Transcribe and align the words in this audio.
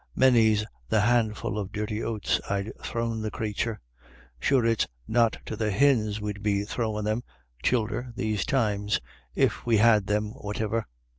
Many's 0.15 0.65
the 0.89 1.01
handful 1.01 1.59
of 1.59 1.71
dirty 1.71 2.01
oats 2.03 2.41
I've 2.49 2.71
thrown 2.83 3.21
the 3.21 3.29
cratur. 3.29 3.79
Sure 4.39 4.65
it's 4.65 4.87
not 5.07 5.37
to 5.45 5.55
the 5.55 5.69
hins 5.69 6.19
we'd 6.19 6.41
be 6.41 6.63
thro 6.63 6.89
win' 6.89 7.05
them, 7.05 7.21
childer, 7.61 8.11
these 8.15 8.43
times, 8.43 8.99
if 9.35 9.63
we 9.63 9.77
had 9.77 10.07
them 10.07 10.31
what 10.31 10.57
lver. 10.57 10.85